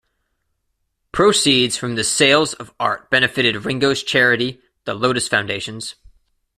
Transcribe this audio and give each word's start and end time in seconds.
Proceeds 1.11 1.77
from 1.77 1.93
the 1.93 2.03
sales 2.03 2.55
of 2.55 2.73
art 2.79 3.11
benefited 3.11 3.65
Ringo's 3.65 4.01
charity 4.01 4.59
The 4.85 4.95
Lotus 4.95 5.27
Foundations. 5.27 5.93